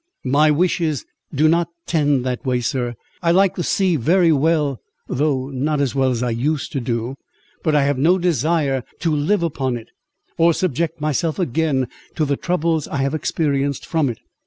"My 0.25 0.49
wishes 0.49 1.05
do 1.31 1.47
not 1.47 1.67
tend 1.85 2.25
that 2.25 2.43
way, 2.43 2.59
sir. 2.59 2.95
I 3.21 3.29
like 3.29 3.53
the 3.53 3.61
sea 3.63 3.97
very 3.97 4.31
well, 4.31 4.79
though 5.07 5.49
not 5.49 5.79
as 5.79 5.93
well 5.93 6.09
as 6.09 6.23
I 6.23 6.31
used 6.31 6.71
to 6.71 6.79
do; 6.79 7.17
but 7.63 7.75
I 7.75 7.83
have 7.83 7.99
no 7.99 8.17
desire 8.17 8.83
to 9.01 9.15
live 9.15 9.43
upon 9.43 9.77
it, 9.77 9.89
or 10.39 10.55
subject 10.55 10.99
myself 11.01 11.37
again 11.37 11.87
to 12.15 12.25
the 12.25 12.35
troubles 12.35 12.87
I 12.87 12.97
have 12.97 13.13
experienced 13.13 13.85
from 13.85 14.09
it. 14.09 14.17